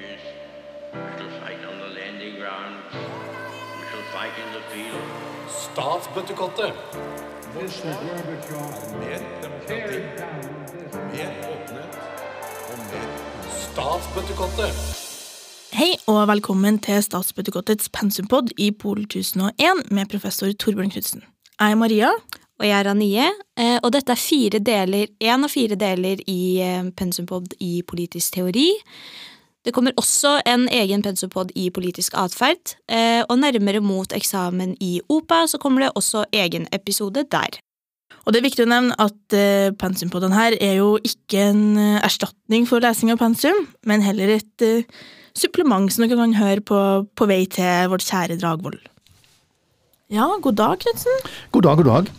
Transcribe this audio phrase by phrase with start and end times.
[0.00, 0.20] soldiers.
[0.92, 2.74] We shall fight on the landing ground.
[3.78, 5.04] We shall fight in the field.
[5.48, 6.72] Statsbøttekottet.
[7.54, 11.92] Mer demokrati, this mer åpenhet
[12.70, 13.08] og mer
[13.64, 14.72] Statsbøttekottet.
[15.72, 21.22] Hei og velkommen til Statsbøttekottets pensumpod i Pol 1001 med professor Torbjørn Knutsen.
[21.60, 22.10] Jeg er Maria.
[22.60, 23.26] Og jeg er Anie,
[23.56, 28.34] eh, og dette er fire deler, én av fire deler i eh, pensumpod i politisk
[28.34, 28.66] teori.
[29.70, 34.96] Det kommer også en egen pensopod i politisk atferd, eh, og nærmere mot eksamen i
[35.06, 37.60] OPA så kommer det også egen episode der.
[38.24, 42.00] Og det er viktig å nevne at uh, pensumpodden her er jo ikke en eh,
[42.02, 44.66] erstatning for lesing av pensum, men heller et
[45.38, 48.80] supplement som dere kan høre på, på vei til vårt kjære Dragvoll.
[50.10, 51.32] Ja, god dag, Knutsen.
[51.54, 52.14] God dag, god dag.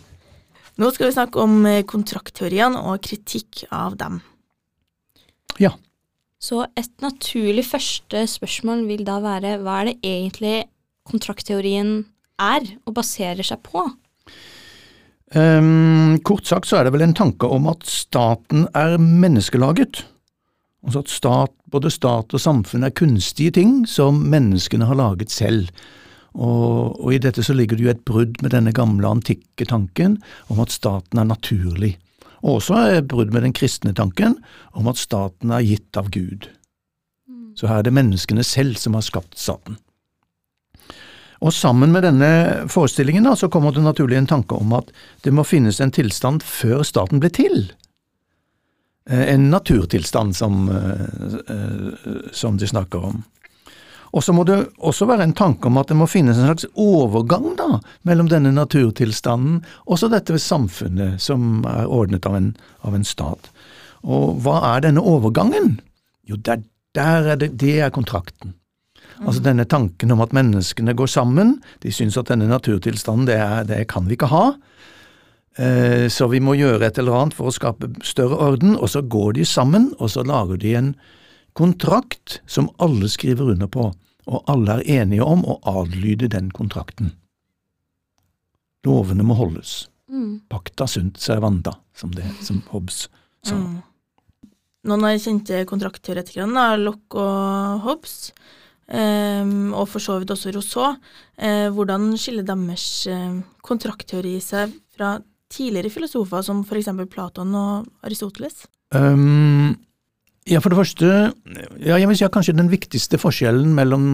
[0.80, 4.22] Nå skal vi snakke om kontraktteoriene og kritikk av dem.
[5.60, 5.76] Ja.
[6.42, 10.56] Så et naturlig første spørsmål vil da være hva er det egentlig
[11.06, 12.00] kontraktteorien
[12.42, 13.84] er og baserer seg på?
[15.32, 20.02] Um, kort sagt så er det vel en tanke om at staten er menneskelaget.
[20.82, 25.70] Altså at stat, både stat og samfunn er kunstige ting som menneskene har laget selv.
[26.34, 30.18] Og, og i dette så ligger det jo et brudd med denne gamle antikke tanken
[30.50, 31.94] om at staten er naturlig.
[32.42, 34.36] Og også brudd med den kristne tanken
[34.74, 36.48] om at staten er gitt av Gud.
[37.54, 39.78] Så her er det menneskene selv som har skapt staten.
[41.42, 42.30] Og sammen med denne
[42.70, 44.92] forestillingen da, så kommer det naturlig en tanke om at
[45.24, 47.64] det må finnes en tilstand før staten ble til.
[49.10, 53.24] Eh, En naturtilstand som, eh, eh, som de snakker om.
[54.12, 56.66] Og så må det også være en tanke om at det må finnes en slags
[56.76, 62.50] overgang da, mellom denne naturtilstanden og så dette samfunnet som er ordnet av en,
[62.84, 63.48] av en stat.
[64.04, 65.78] Og hva er denne overgangen?
[66.28, 66.60] Jo, der,
[66.94, 68.52] der er det, det er kontrakten.
[69.22, 73.64] Altså denne tanken om at menneskene går sammen, de syns at denne naturtilstanden, det, er,
[73.68, 74.44] det kan vi ikke ha.
[75.56, 79.02] Eh, Så vi må gjøre et eller annet for å skape større orden, og så
[79.04, 80.94] går de sammen, og så lager de en
[81.54, 83.90] kontrakt som alle skriver under på,
[84.26, 87.14] og alle er enige om å adlyde den kontrakten.
[88.86, 89.86] Lovene må holdes.
[90.52, 93.06] Pacta sunt servanda, som, det, som Hobbes
[93.46, 93.56] sa.
[94.82, 98.32] Noen av de kjente kontraktteoretikerne, er Locke og Hobbes,
[98.90, 100.96] ehm, og for så vidt også Rousseau,
[101.38, 105.14] eh, hvordan skiller deres eh, kontraktteori seg fra
[105.52, 108.66] tidligere filosofer som eksempel Platon og Aristoteles?
[108.92, 109.78] Um,
[110.48, 111.08] ja, for det første,
[111.78, 114.06] ja, jeg vil si at kanskje den viktigste forskjellen mellom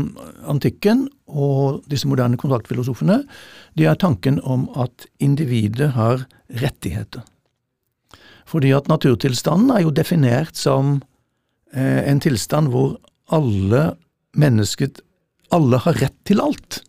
[0.48, 3.22] antikken og disse moderne kontaktfilosofene,
[3.80, 6.26] det er tanken om at individet har
[6.60, 7.24] rettigheter.
[8.48, 10.98] Fordi at naturtilstanden er jo definert som
[11.72, 12.98] eh, en tilstand hvor
[13.32, 13.94] alle
[14.36, 15.00] mennesket,
[15.52, 16.82] alle har rett til alt.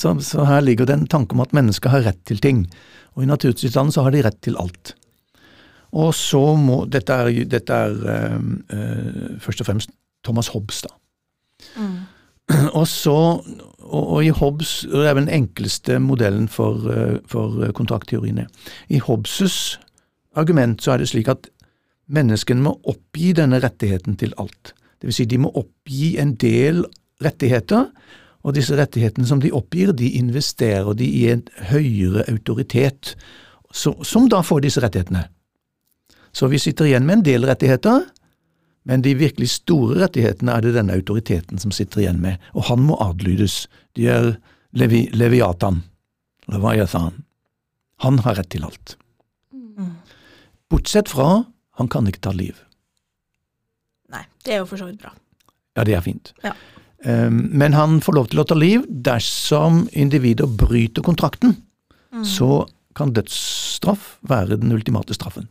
[0.00, 2.64] Så, så her ligger det en tanke om at mennesker har rett til ting,
[3.14, 4.96] og i naturtilstanden så har de rett til alt.
[5.96, 8.36] Og så må Dette er, dette er eh,
[8.74, 9.94] uh, først og fremst
[10.26, 10.92] Thomas Hobbes, da.
[12.78, 13.16] Og så
[13.86, 18.46] og, og i Hobbes Det er vel den enkleste modellen for, eh, for kontraktteoriene.
[18.88, 19.78] I Hobbes'
[20.34, 21.48] argument så er det slik at
[22.06, 24.74] menneskene må oppgi denne rettigheten til alt.
[25.00, 26.84] Det vil si, de må oppgi en del
[27.24, 27.88] rettigheter,
[28.46, 33.16] og disse rettighetene som de oppgir, de investerer de i en høyere autoritet,
[33.72, 35.26] så, som da får disse rettighetene.
[36.36, 38.02] Så vi sitter igjen med en del rettigheter,
[38.86, 42.84] men de virkelig store rettighetene er det denne autoriteten som sitter igjen med, og han
[42.84, 43.64] må adlydes.
[43.96, 44.34] De er
[44.76, 45.80] levi, Leviatan,
[46.52, 47.22] Leviathan.
[48.04, 48.98] Han har rett til alt.
[50.70, 51.46] Bortsett fra,
[51.80, 52.60] han kan ikke ta liv.
[54.12, 55.14] Nei, det er jo for så vidt bra.
[55.76, 56.34] Ja, det er fint.
[56.44, 56.52] Ja.
[57.06, 61.58] Um, men han får lov til å ta liv dersom individer bryter kontrakten.
[62.24, 62.64] Så
[62.96, 65.50] kan dødsstraff være den ultimate straffen.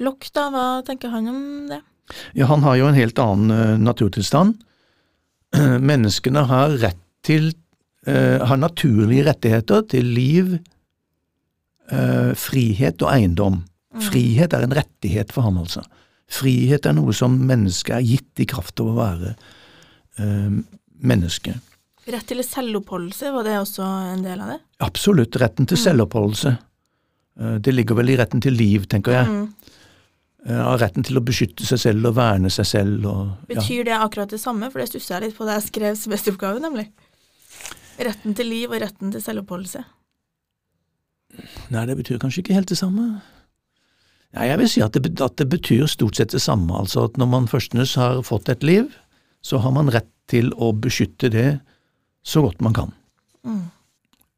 [0.00, 1.80] Locke, da, hva tenker han om det?
[2.36, 4.56] Ja, han har jo en helt annen eh, naturtilstand.
[5.90, 7.52] Menneskene har rett til
[8.06, 10.54] eh, har naturlige rettigheter til liv,
[11.92, 13.60] eh, frihet og eiendom.
[14.02, 15.84] Frihet er en rettighet for ham, altså.
[16.32, 19.34] Frihet er noe som mennesket er gitt i kraft av å være
[21.02, 21.54] menneske.
[22.10, 24.58] Rett til selvoppholdelse, var det også en del av det?
[24.82, 26.56] Absolutt retten til selvoppholdelse.
[27.38, 29.28] Eh, Det ligger vel i retten til liv, tenker jeg.
[29.28, 29.54] Mm.
[30.46, 33.06] Eh, Av retten til å beskytte seg selv og verne seg selv.
[33.06, 33.54] Og, ja.
[33.54, 34.70] Betyr det akkurat det samme?
[34.72, 36.88] For det stusser jeg litt på da jeg skrev semesteroppgave, nemlig.
[38.02, 39.84] Retten til liv og retten til selvoppholdelse.
[41.72, 43.06] Nei, det betyr kanskje ikke helt det samme.
[44.32, 46.72] Nei, jeg vil si at det, at det betyr stort sett det samme.
[46.74, 48.88] Altså at når man førstenes har fått et liv,
[49.44, 51.60] så har man rett til å beskytte det
[52.24, 52.92] så godt man kan.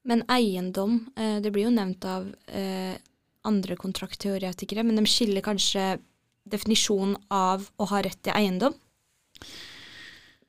[0.04, 2.96] Men eiendom, eh, det blir jo nevnt av eh,
[3.44, 5.98] andre kontraktteoretikere, men de skiller kanskje
[6.50, 8.74] definisjonen av å ha rett til eiendom?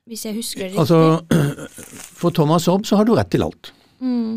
[0.06, 0.82] Hvis jeg husker det riktig.
[0.84, 1.70] Altså,
[2.20, 3.72] for Thomas Hobb så har du rett til alt.
[4.02, 4.36] mm.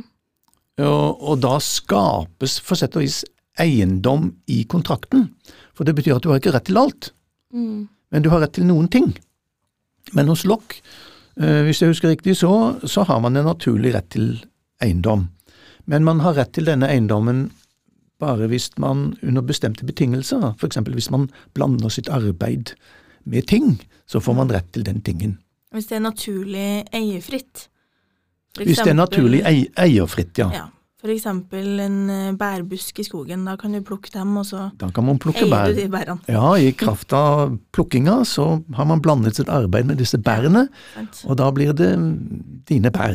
[0.78, 3.24] Og, og da skapes for sett og vis
[3.58, 5.24] eiendom i kontrakten.
[5.74, 7.12] For det betyr at du har ikke rett til alt,
[7.50, 7.88] Mm.
[8.12, 9.06] men du har rett til noen ting.
[10.12, 10.74] Men hos Lock,
[11.40, 12.50] eh, hvis jeg husker riktig, så,
[12.84, 14.26] så har man en naturlig rett til
[14.84, 15.24] eiendom.
[15.88, 17.46] Men man har rett til denne eiendommen
[18.20, 22.74] bare hvis man under bestemte betingelser, eksempel hvis man blander sitt arbeid
[23.24, 23.76] med ting,
[24.08, 25.38] så får man rett til den tingen.
[25.74, 27.68] Hvis det er naturlig eierfritt.
[28.58, 30.48] Eksempel, Hvis det er naturlig eierfritt, ja.
[30.54, 30.64] Ja.
[30.98, 33.44] For eksempel en eh, bærbusk i skogen.
[33.46, 35.68] Da kan du plukke dem, og så Da kan man plukke eier bær.
[35.70, 36.18] du de bærene.
[36.26, 40.64] Ja, i kraft av plukkinga så har man blandet sitt arbeid med disse bærene,
[41.24, 41.92] og da blir det
[42.66, 43.14] dine bær.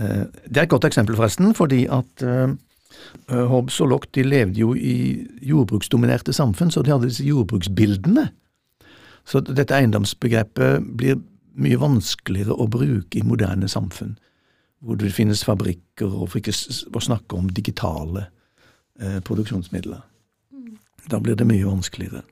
[0.00, 2.56] Eh, Det er et godt eksempel, forresten, fordi at eh,
[3.30, 8.28] Hobbes og Lock de levde jo i jordbruksdominerte samfunn, så de hadde disse jordbruksbildene.
[9.24, 11.20] Så dette eiendomsbegrepet blir
[11.52, 14.16] mye vanskeligere å bruke i moderne samfunn,
[14.82, 16.54] hvor det finnes fabrikker, og for ikke
[16.96, 18.26] å snakke om digitale
[19.00, 20.00] eh, produksjonsmidler.
[21.10, 22.22] Da blir det mye vanskeligere.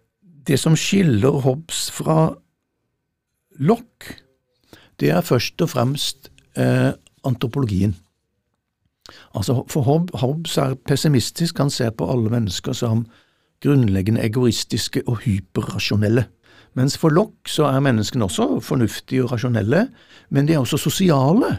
[0.46, 2.32] Det som skiller Hobbes fra
[3.60, 4.16] Locke,
[5.00, 6.92] det er først og fremst eh,
[7.26, 7.94] antropologien.
[9.34, 13.06] Altså, for Hobb, Hobbes er pessimistisk, han ser på alle mennesker som
[13.64, 16.26] grunnleggende egoistiske og hyperrasjonelle.
[16.78, 19.88] Mens for Locke så er menneskene også fornuftige og rasjonelle,
[20.30, 21.58] men de er også sosiale.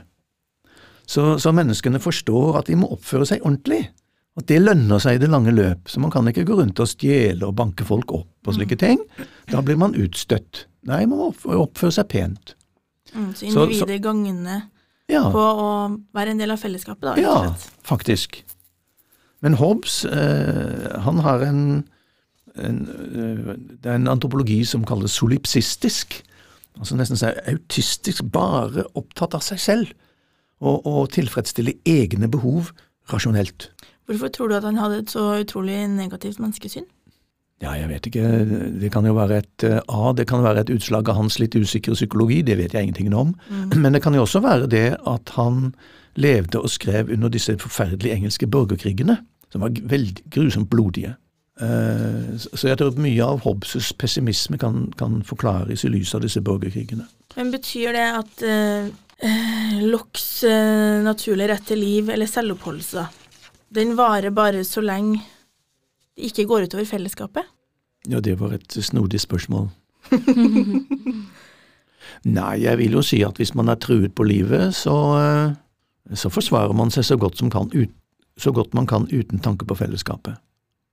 [1.07, 3.89] Så, så menneskene forstår at de må oppføre seg ordentlig.
[4.39, 6.88] At det lønner seg i det lange løp, så man kan ikke gå rundt og
[6.88, 9.01] stjele og banke folk opp og slike ting.
[9.51, 10.65] Da blir man utstøtt.
[10.88, 11.31] Nei, man må
[11.65, 12.56] oppføre seg pent.
[13.12, 14.69] Mm, Så- individet gagner
[15.09, 15.69] Ja, på å
[16.15, 17.15] være en del av fellesskapet, da.
[17.19, 17.53] ja
[17.88, 18.44] faktisk.
[19.42, 21.63] Men Hobbes, eh, han har en,
[22.56, 26.21] en eh, Det er en antropologi som kalles solipsistisk.
[26.77, 29.94] Altså nesten så autistisk, bare opptatt av seg selv.
[30.62, 32.69] Og, og tilfredsstille egne behov
[33.12, 33.71] rasjonelt.
[34.06, 36.86] Hvorfor tror du at han hadde et så utrolig negativt menneskesyn?
[37.62, 38.28] Ja, jeg vet ikke.
[38.81, 41.56] Det kan jo være et eh, A, det kan være et utslag av hans litt
[41.56, 43.36] usikre psykologi, det vet jeg ingenting om.
[43.84, 45.74] Men det kan jo også være det at han
[46.19, 49.19] levde og skrev under disse forferdelige engelske borgerkrigene,
[49.54, 51.13] som var veldig grusomt blodige.
[51.62, 56.42] Eh, Så jeg tror mye av Hobbes' pessimisme kan, kan forklares i lys av disse
[56.42, 57.06] borgerkrigene.
[57.38, 58.90] Men betyr det at uh,
[59.86, 63.06] Locks eh, naturlige rett til liv, eller selvoppholdelse,
[63.72, 65.22] den varer bare så lenge
[66.28, 67.50] ikke går utover fellesskapet?
[68.10, 69.70] Ja, det var et snodig spørsmål.
[72.26, 76.30] Nei, jeg vil jo si at hvis man er truet på livet, så, eh, så
[76.34, 77.94] forsvarer man seg så godt, som kan, ut,
[78.38, 80.38] så godt man kan uten tanke på fellesskapet.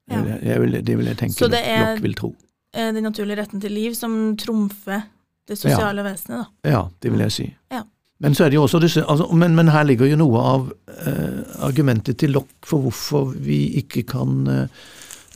[0.09, 0.23] Ja.
[0.25, 2.35] Jeg, jeg vil, det vil jeg tenke Så det er- nok vil tro.
[2.75, 5.03] Eh, Den naturlige retten til liv som trumfer
[5.49, 6.71] det sosiale vesenet, da.
[6.71, 7.55] Ja, det vil jeg si.
[7.73, 7.83] Ja.
[8.21, 10.73] Men så det jo også altså, men, men her ligger jo noe av
[11.07, 14.69] eh, argumentet til Lock for hvorfor vi ikke kan eh,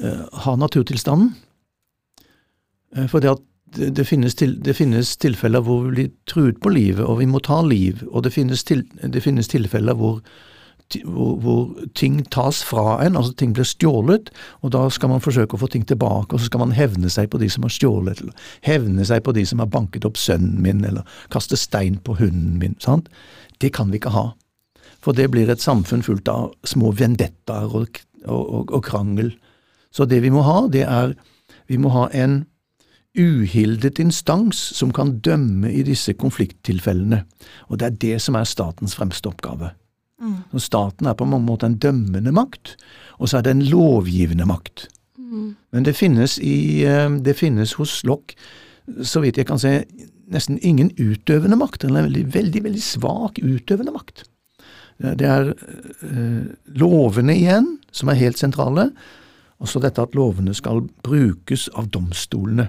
[0.00, 1.34] ha naturtilstanden.
[2.96, 3.36] Eh, for det,
[3.96, 7.42] det, finnes til, det finnes tilfeller hvor vi blir truet på livet, og vi må
[7.44, 10.20] ta liv, og det finnes, til, det finnes tilfeller hvor,
[11.04, 15.56] hvor, hvor ting tas fra en, altså ting blir stjålet, og da skal man forsøke
[15.56, 18.20] å få ting tilbake, og så skal man hevne seg på de som har stjålet,
[18.20, 22.18] eller hevne seg på de som har banket opp sønnen min, eller kaste stein på
[22.20, 22.76] hunden min.
[22.80, 23.08] sant?
[23.60, 24.32] Det kan vi ikke ha.
[25.02, 29.32] For det blir et samfunn fullt av små vendettaer og, og, og, og krangel.
[29.92, 31.14] Så det vi må ha, det er
[31.68, 32.44] Vi må ha en
[33.16, 37.22] uhildet instans som kan dømme i disse konflikttilfellene.
[37.68, 39.70] Og det er det som er statens fremste oppgave.
[40.52, 42.76] Så staten er på mange måter en dømmende makt,
[43.18, 44.88] og så er det en lovgivende makt.
[45.72, 48.36] Men det finnes, i, eh, det finnes hos Locke,
[49.02, 49.84] så vidt jeg kan se,
[50.32, 54.24] nesten ingen utøvende makt, eller en veldig, veldig, veldig svak utøvende makt.
[55.02, 56.44] Det det er eh,
[56.78, 58.90] lovene igjen, som er helt sentrale,
[59.62, 62.68] og så dette at lovene skal brukes av domstolene.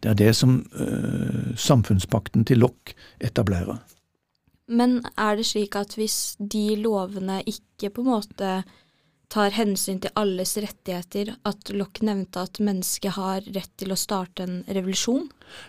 [0.00, 3.78] Det er det som øh, samfunnspakten til Lock etablerer.
[4.70, 8.52] Men er det slik at hvis de lovene ikke på en måte
[9.30, 14.46] tar hensyn til alles rettigheter, at Lock nevnte at mennesket har rett til å starte
[14.46, 15.28] en revolusjon?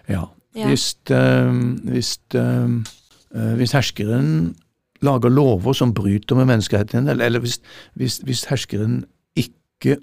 [0.10, 0.68] Ja, Ja.
[0.68, 1.54] Hvis, øh,
[1.84, 2.70] hvis, eh,
[3.56, 4.56] hvis herskeren
[5.02, 7.60] lager lover som bryter med menneskerettighetene, eller, eller hvis,
[7.96, 9.06] hvis, hvis herskeren
[9.82, 10.00] ikke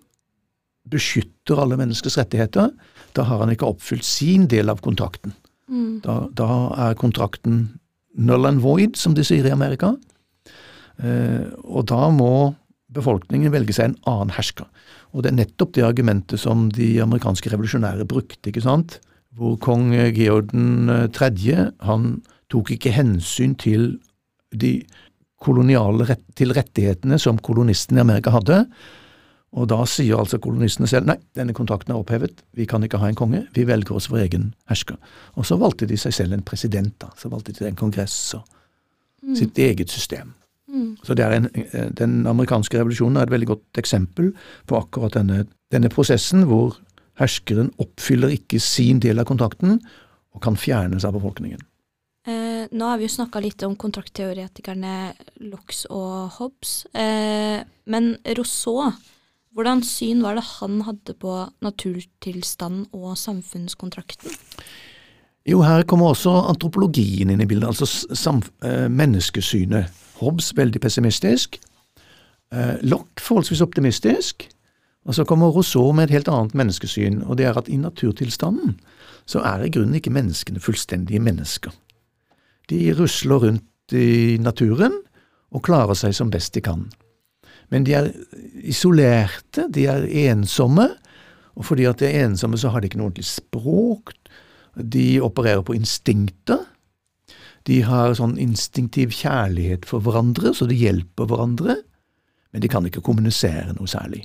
[0.89, 2.73] beskytter alle menneskers rettigheter,
[3.17, 5.35] da har han ikke oppfylt sin del av kontrakten.
[6.05, 6.53] Da, da
[6.89, 7.67] er kontrakten
[8.17, 9.93] null and void, som de sier i Amerika.
[10.99, 12.55] Eh, og da må
[12.97, 14.67] befolkningen velge seg en annen hersker.
[15.13, 18.99] Og det er nettopp det argumentet som de amerikanske revolusjonære brukte, ikke sant?
[19.37, 23.91] Hvor kong Georg den tredje, han tok ikke hensyn til
[24.57, 24.79] de
[25.45, 28.63] koloniale rett, til rettighetene som kolonistene i Amerika hadde.
[29.57, 33.09] Og da sier altså kolonistene selv nei, denne kontrakten er opphevet, vi kan ikke ha
[33.09, 34.99] en konge, vi velger oss vår egen hersker.
[35.41, 37.09] Og så valgte de seg selv en president, da.
[37.17, 38.45] Så valgte de en kongress og
[39.37, 40.35] sitt eget system.
[41.03, 44.35] Så det er en, eh, Den amerikanske revolusjonen er et veldig godt eksempel
[44.67, 46.77] på akkurat denne, denne prosessen, hvor
[47.19, 49.81] herskeren oppfyller ikke sin del av kontrakten
[50.35, 51.61] og kan fjernes av befolkningen.
[52.27, 56.87] Eh, nå har vi jo snakka litt om kontraktteoretikerne Lox og Hobbes.
[56.95, 58.93] Eh, men Rousseau,
[59.59, 61.33] hvordan syn var det han hadde på
[61.67, 64.31] naturtilstanden og samfunnskontrakten?
[65.49, 69.91] Jo, her kommer også antropologien inn i bildet, altså eh, menneskesynet.
[70.21, 71.59] Hobbes veldig pessimistisk,
[72.51, 74.47] Lock Locke forholdsvis optimistisk,
[75.05, 78.79] og så kommer Rousseau med et helt annet menneskesyn, og det er at i naturtilstanden
[79.29, 81.73] så er i grunnen ikke menneskene fullstendige mennesker.
[82.71, 84.97] De rusler rundt i naturen
[85.51, 86.89] og klarer seg som best de kan.
[87.73, 88.11] Men de er
[88.65, 90.89] isolerte, de er ensomme,
[91.59, 94.15] og fordi at de er ensomme så har de ikke noe ordentlig språk,
[94.79, 96.63] de opererer på instinkter.
[97.67, 101.81] De har sånn instinktiv kjærlighet for hverandre, så de hjelper hverandre,
[102.55, 104.23] men de kan ikke kommunisere noe særlig.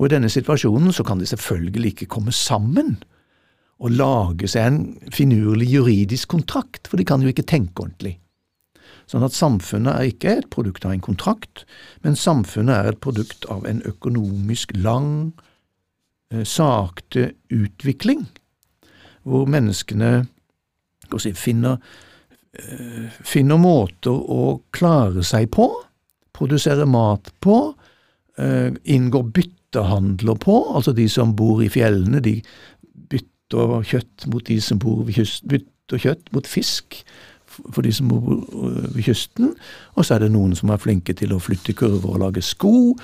[0.00, 2.96] Og i denne situasjonen så kan de selvfølgelig ikke komme sammen
[3.78, 8.16] og lage seg en finurlig juridisk kontrakt, for de kan jo ikke tenke ordentlig.
[9.08, 11.64] Sånn at samfunnet er ikke et produkt av en kontrakt,
[12.04, 15.32] men samfunnet er et produkt av en økonomisk lang,
[16.30, 18.26] eh, sakte utvikling,
[19.24, 20.28] hvor menneskene
[21.16, 21.78] si, finner,
[22.52, 25.70] eh, finner måter å klare seg på,
[26.32, 27.74] produsere mat på,
[28.36, 32.42] eh, inngår byttehandler på, altså de som bor i fjellene, de
[33.08, 37.02] bytter kjøtt mot de som bor ved kysten, bytter kjøtt mot fisk
[37.72, 39.54] for de som bor øh, ved kysten,
[39.94, 42.94] og så er det noen som er flinke til å flytte kurver og lage sko,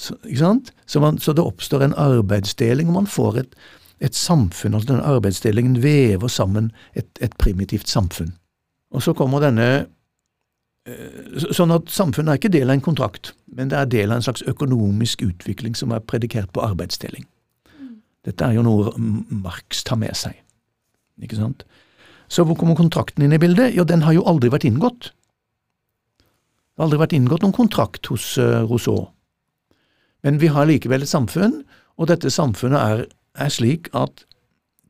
[0.00, 0.14] så?
[0.86, 3.56] Så, man, så det oppstår en arbeidsdeling, og man får et,
[4.00, 8.32] et samfunn, altså denne arbeidsdelingen vever sammen et, et primitivt samfunn.
[8.90, 9.66] Og så kommer denne
[10.88, 14.18] eh, Sånn at samfunnet er ikke del av en kontrakt, men det er del av
[14.18, 17.28] en slags økonomisk utvikling som er predikert på arbeidsdeling.
[18.24, 20.34] Dette er jo noe Marx tar med seg,
[21.22, 21.64] ikke sant?
[22.30, 23.74] Så hvor kommer kontrakten inn i bildet?
[23.74, 25.10] Jo, den har jo aldri vært inngått.
[25.10, 29.08] Det har aldri vært inngått noen kontrakt hos eh, Rousseau.
[30.22, 31.62] Men vi har likevel et samfunn,
[31.98, 33.02] og dette samfunnet er,
[33.34, 34.24] er slik at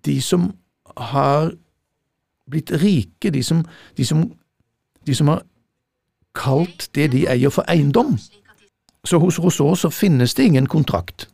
[0.04, 0.50] de som
[0.96, 1.54] har
[2.50, 3.64] blitt rike, de som,
[3.96, 4.24] de som,
[5.06, 5.44] de som har
[6.36, 8.18] kalt det de eier for eiendom,
[9.04, 11.28] så hos Rousseau så finnes det ingen kontrakt.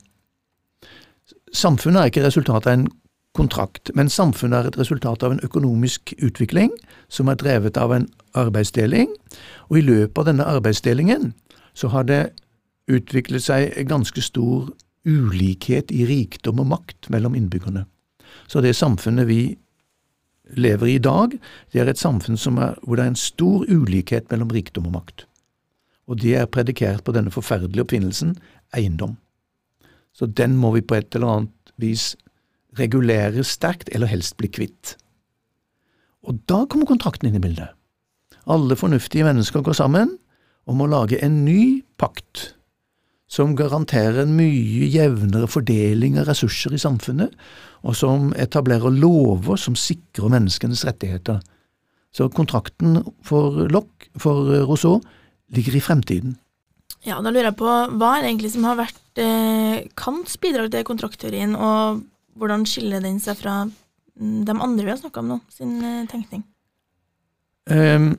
[1.52, 2.88] Samfunnet er ikke resultatet av en
[3.36, 6.72] kontrakt, men samfunnet er et resultat av en økonomisk utvikling
[7.12, 9.12] som er drevet av en arbeidsdeling,
[9.68, 11.30] og i løpet av denne arbeidsdelingen
[11.76, 12.22] så har det
[12.90, 14.70] utviklet seg ganske stor
[15.06, 17.84] ulikhet i rikdom og makt mellom innbyggerne.
[18.50, 19.56] Så det samfunnet vi
[20.56, 21.38] lever i i dag,
[21.72, 25.26] det er et samfunn er, hvor det er en stor ulikhet mellom rikdom og makt.
[26.06, 28.36] Og det er predikert på denne forferdelige oppfinnelsen
[28.74, 29.16] eiendom.
[30.14, 32.14] Så den må vi på et eller annet vis
[32.78, 34.96] regulere sterkt, eller helst bli kvitt.
[36.26, 37.72] Og da kommer kontrakten inn i bildet.
[38.46, 40.16] Alle fornuftige mennesker går sammen
[40.66, 42.52] om å lage en ny pakt
[43.30, 47.32] som garanterer en mye jevnere fordeling av ressurser i samfunnet,
[47.86, 51.40] og som etablerer lover som sikrer menneskenes rettigheter.
[52.14, 55.00] Så kontrakten for Lock, for Rousseau,
[55.52, 56.36] ligger i fremtiden.
[57.06, 60.72] Ja, da lurer jeg på hva er det egentlig som har vært eh, Kants bidrag
[60.72, 62.02] til kontraktteorien, og
[62.36, 66.06] hvordan skiller den seg fra mm, de andre vi har snakka om nå, sin eh,
[66.10, 66.44] tenkning?
[67.70, 68.14] Um,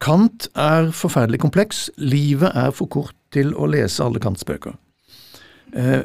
[0.00, 1.86] Kant er forferdelig kompleks.
[1.96, 4.76] Livet er for kort til å lese alle Kants bøker.
[5.76, 6.04] Uh,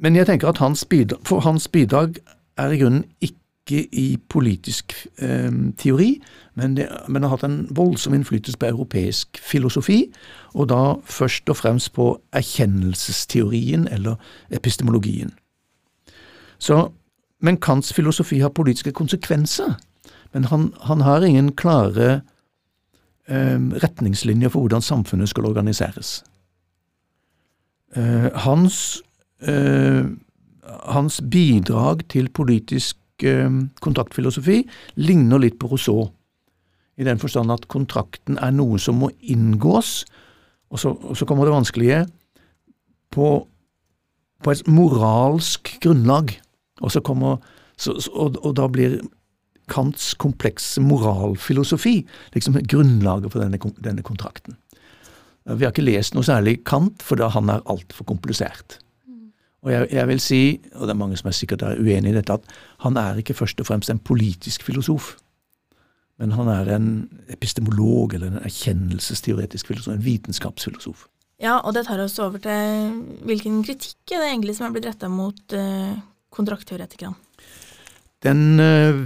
[0.00, 2.18] men jeg tenker at hans bidrag, for hans bidrag
[2.60, 3.39] er i grunnen ikke
[3.72, 6.20] i politisk eh, teori,
[6.54, 10.12] men, det, men har hatt en voldsom innflytelse på europeisk filosofi,
[10.54, 14.16] og da først og fremst på erkjennelsesteorien eller
[14.50, 15.32] epistemologien.
[16.58, 16.88] Så,
[17.40, 19.78] men Kants filosofi har politiske konsekvenser,
[20.32, 22.20] men han, han har ingen klare
[23.28, 26.20] eh, retningslinjer for hvordan samfunnet skal organiseres.
[27.96, 29.02] Eh, hans,
[29.42, 30.04] eh,
[30.84, 33.50] hans bidrag til politisk eh,
[33.84, 34.62] kontraktfilosofi
[34.96, 36.08] ligner litt på Rousseau,
[37.00, 40.04] i den forstand at kontrakten er noe som må inngås,
[40.70, 42.02] og så, og så kommer det vanskelige,
[43.10, 43.28] på,
[44.44, 46.36] på et moralsk grunnlag.
[46.80, 47.40] Og, så kommer,
[47.80, 49.00] så- og, og da blir
[49.70, 52.00] Kants komplekse moralfilosofi
[52.34, 54.56] liksom grunnlaget for denne, denne kontrakten.
[55.46, 58.78] Vi har ikke lest noe særlig Kant, for da han er altfor komplisert.
[59.60, 60.42] Og jeg, jeg vil si,
[60.74, 63.36] og det er mange som er sikkert er uenig i dette, at han er ikke
[63.36, 65.14] først og fremst en politisk filosof,
[66.20, 66.88] men han er en
[67.32, 71.06] epistemolog eller en erkjennelsesteoretisk filosof, en vitenskapsfilosof.
[71.40, 72.90] Ja, og det tar oss over til
[73.24, 75.94] hvilken kritikk er det egentlig som er blitt retta mot eh,
[76.32, 77.16] kontraktteoretikerne.
[78.20, 78.98] Den øh,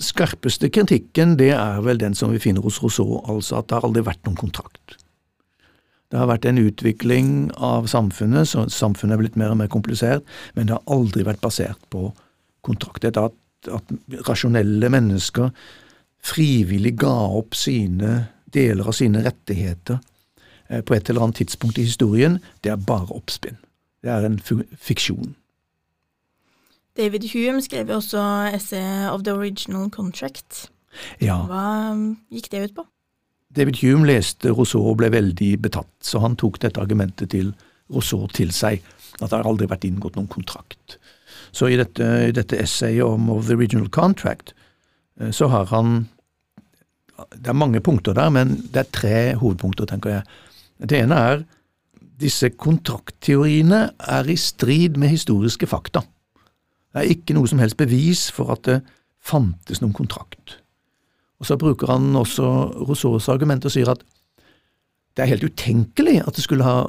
[0.00, 3.88] skarpeste kritikken, det er vel den som vi finner hos Rousseau, altså at det har
[3.88, 4.96] aldri vært noen kontrakt.
[6.12, 10.26] Det har vært en utvikling av samfunnet, så samfunnet er blitt mer og mer komplisert,
[10.54, 12.10] men det har aldri vært basert på
[12.64, 13.02] kontrakt.
[13.02, 13.36] Dette at,
[13.72, 13.94] at
[14.28, 15.50] rasjonelle mennesker
[16.24, 18.16] frivillig ga opp sine
[18.54, 19.98] deler av sine rettigheter
[20.68, 23.58] eh, på et eller annet tidspunkt i historien, det er bare oppspinn.
[24.04, 24.38] Det er en
[24.78, 25.34] fiksjon.
[26.94, 28.22] David Hume skrev jo også
[28.54, 30.68] essay of the original contract.
[31.18, 31.40] Ja.
[31.48, 32.84] Hva um, gikk det ut på?
[33.54, 37.52] David Hume leste Rousseau og ble veldig betatt, så han tok dette argumentet til
[37.92, 38.82] Rousseau til seg,
[39.20, 40.98] at det har aldri vært inngått noen kontrakt.
[41.54, 44.54] Så i dette, i dette essayet om Of the Original Contract,
[45.20, 46.08] eh, så har han
[47.14, 50.22] Det er mange punkter der, men det er tre hovedpunkter, tenker jeg.
[50.82, 51.44] Det ene er
[52.18, 56.02] disse kontraktteoriene er i strid med historiske fakta.
[56.90, 58.80] Det er ikke noe som helst bevis for at det
[59.22, 60.58] fantes noen kontrakt.
[61.40, 62.44] Og Så bruker han også
[62.86, 64.04] Rousseaus argument og sier at
[65.14, 66.88] det er helt utenkelig at det skulle ha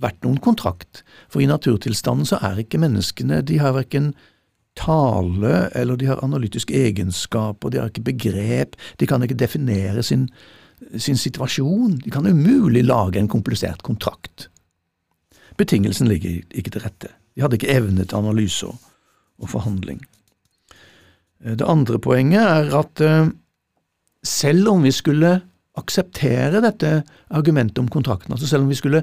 [0.00, 4.12] vært noen kontrakt, for i naturtilstanden så er ikke menneskene De har verken
[4.76, 10.02] tale eller de har analytisk egenskap, og de har ikke begrep, de kan ikke definere
[10.04, 10.28] sin,
[11.00, 11.96] sin situasjon.
[12.04, 14.50] De kan umulig lage en komplisert kontrakt.
[15.56, 17.08] Betingelsen ligger ikke til rette.
[17.34, 18.76] De hadde ikke evne til analyse og,
[19.40, 20.02] og forhandling.
[21.44, 23.32] Eh, Det andre poenget er at eh,
[24.26, 25.38] selv om vi skulle
[25.76, 27.02] akseptere dette
[27.36, 29.02] argumentet om kontrakten, altså selv om vi skulle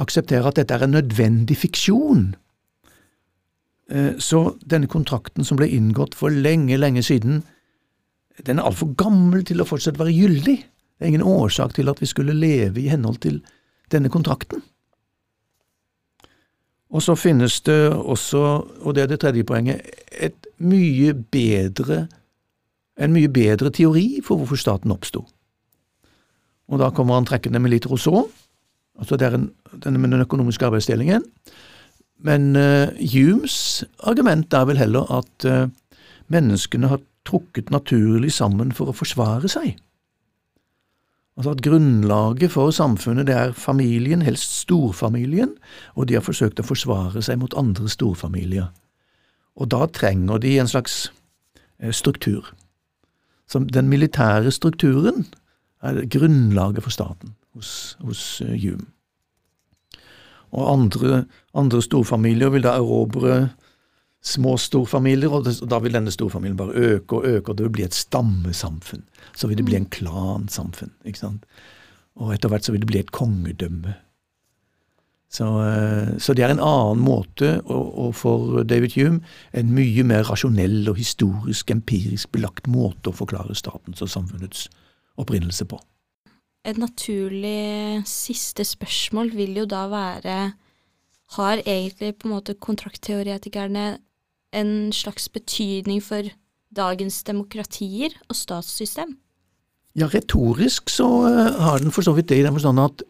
[0.00, 2.34] akseptere at dette er en nødvendig fiksjon,
[3.90, 7.42] eh, så denne kontrakten som ble inngått for lenge, lenge siden,
[8.46, 10.58] den er altfor gammel til å fortsatt være gyldig.
[10.96, 13.40] Det er ingen årsak til at vi skulle leve i henhold til
[13.92, 14.62] denne kontrakten.
[16.90, 18.40] Og så finnes det også,
[18.82, 22.06] og det er det tredje poenget, et mye bedre
[23.00, 25.24] en mye bedre teori for hvorfor staten oppsto.
[26.70, 28.28] Og da kommer han trekkende med litt Rousseau,
[29.00, 31.24] altså denne med den økonomiske arbeidsdelingen.
[32.20, 35.70] Men uh, Humes argument er vel heller at uh,
[36.28, 39.78] menneskene har trukket naturlig sammen for å forsvare seg.
[41.40, 45.54] Altså at grunnlaget for samfunnet det er familien, helst storfamilien,
[45.96, 48.68] og de har forsøkt å forsvare seg mot andre storfamilier.
[49.56, 51.06] Og da trenger de en slags
[51.80, 52.50] eh, struktur.
[53.50, 55.26] Så den militære strukturen
[55.82, 58.86] er grunnlaget for staten hos, hos uh, Hume.
[60.50, 63.48] Og andre, andre storfamilier vil da erobre
[64.22, 67.66] små storfamilier, og, det, og da vil denne storfamilien bare øke og øke, og det
[67.66, 69.04] vil bli et stammesamfunn.
[69.36, 71.46] Så vil det bli en klansamfunn, ikke sant.
[72.20, 73.94] Og etter hvert så vil det bli et kongedømme.
[75.30, 79.20] Så, eh, så det er en annen måte, og, og for David Hume
[79.54, 84.66] en mye mer rasjonell og historisk, empirisk belagt måte å forklare statens og samfunnets
[85.20, 85.78] opprinnelse på.
[86.66, 90.52] Et naturlig siste spørsmål vil jo da være
[91.38, 94.00] Har egentlig på en måte kontraktteoretikerne
[94.52, 96.26] en slags betydning for
[96.74, 99.14] dagens demokratier og statssystem?
[99.94, 103.06] Ja, retorisk så eh, har den for så vidt det i den forstand at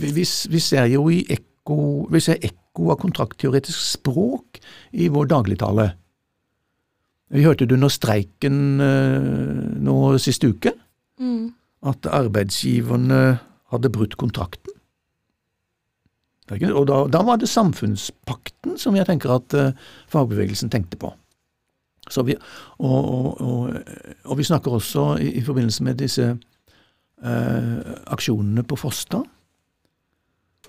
[0.00, 1.20] vi, vi, vi ser jo i
[1.68, 4.60] ekko, vi ser ekko av kontraktteoretisk språk
[4.92, 5.92] i vår dagligtale.
[7.30, 10.72] Vi hørte det under streiken eh, nå sist uke,
[11.18, 11.52] Mm.
[11.82, 13.40] at arbeidsgiverne
[13.72, 14.70] hadde brutt kontrakten.
[16.48, 19.72] Og da, da var det samfunnspakten som jeg tenker at eh,
[20.08, 21.10] fagbevegelsen tenkte på.
[22.08, 22.36] Så vi,
[22.78, 23.74] og, og, og,
[24.24, 27.78] og vi snakker også i, i forbindelse med disse eh,
[28.14, 29.24] aksjonene på Fosta.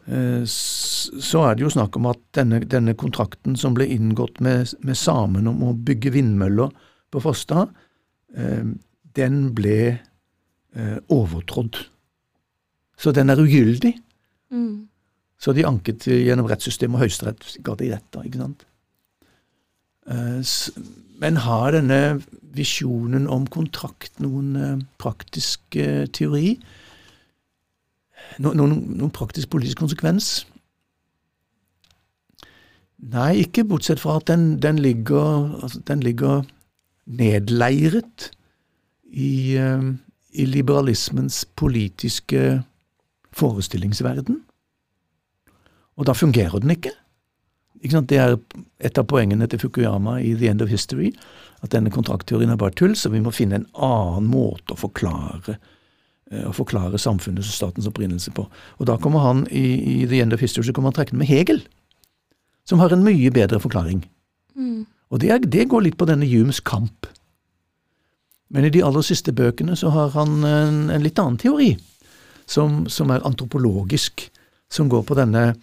[0.10, 4.72] Eh, så er det jo snakk om at denne, denne kontrakten som ble inngått med,
[4.86, 6.74] med samene om å bygge vindmøller
[7.14, 7.68] på Frosta,
[8.34, 8.72] eh,
[9.18, 11.84] den ble eh, overtrådt.
[13.00, 13.94] Så den er ugyldig.
[14.50, 14.90] Mm.
[15.40, 18.10] Så de anket gjennom rettssystemet, og Høyesterett ga de rett.
[18.12, 18.66] da, ikke sant?
[21.22, 22.00] Men har denne
[22.58, 25.78] visjonen om kontrakt noen praktisk
[26.18, 26.58] teori?
[28.38, 30.46] No, noen, praktisk politisk konsekvens?
[33.00, 36.44] Nei, ikke bortsett fra at den, den, ligger, altså, den ligger
[37.08, 38.30] nedleiret
[39.08, 39.86] i, eh,
[40.32, 42.62] i liberalismens politiske
[43.32, 44.42] forestillingsverden.
[45.98, 46.92] Og da fungerer den ikke.
[47.82, 48.02] ikke?
[48.02, 48.38] Det er
[48.80, 51.14] et av poengene til Fukuyama i The End of History,
[51.64, 55.56] at denne kontraktteorien er bare tull, så vi må finne en annen måte å forklare
[55.56, 55.76] eh,
[56.30, 58.46] å forklare samfunnets og statens opprinnelse på.
[58.78, 59.66] Og da kommer han i,
[60.04, 61.64] i The End of History så kommer han trekkende med Hegel,
[62.70, 64.04] som har en mye bedre forklaring.
[65.10, 67.08] Og det, er, det går litt på denne Humes kamp.
[68.50, 71.74] Men i de aller siste bøkene så har han en, en litt annen teori,
[72.50, 74.28] som, som er antropologisk,
[74.70, 75.54] som går på denne,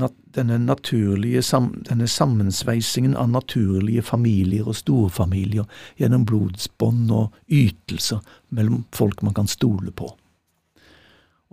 [0.00, 1.42] nat, denne naturlige
[1.88, 5.66] denne sammensveisingen av naturlige familier og storfamilier
[6.00, 8.22] gjennom blodsbånd og ytelser
[8.54, 10.10] mellom folk man kan stole på.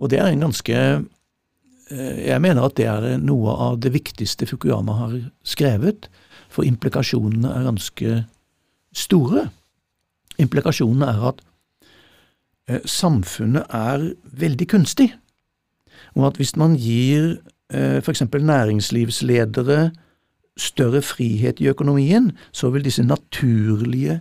[0.02, 4.48] Og det er en ganske eh, Jeg mener at det er noe av det viktigste
[4.50, 6.08] Fukuyama har skrevet,
[6.50, 8.18] for implikasjonene er ganske
[8.92, 9.46] store.
[10.42, 11.42] Implikasjonene er at
[12.68, 15.12] eh, samfunnet er veldig kunstig,
[16.16, 17.38] og at hvis man gir
[17.72, 18.22] f.eks.
[18.32, 19.90] næringslivsledere
[20.56, 24.20] større frihet i økonomien, så vil disse naturlige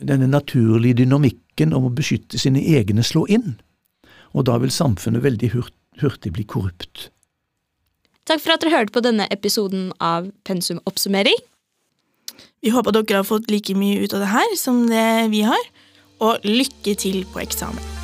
[0.00, 3.58] denne naturlige dynamikken om å beskytte sine egne slå inn,
[4.32, 7.10] og da vil samfunnet veldig hurt, hurtig bli korrupt.
[8.28, 11.36] Takk for at dere hørte på denne episoden av Pensum oppsummering.
[12.62, 15.64] Vi håper dere har fått like mye ut av det her som det vi har,
[16.20, 17.99] og lykke til på eksamen.